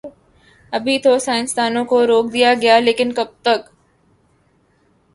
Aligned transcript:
ابھی 0.73 0.97
تو 0.99 1.17
سائنس 1.19 1.55
دانوں 1.57 1.85
کو 1.85 2.05
روک 2.07 2.33
دیا 2.33 2.53
گیا 2.61 2.75
ہے، 2.75 2.81
لیکن 2.81 3.11
کب 3.11 3.27
تک؟ 3.41 3.69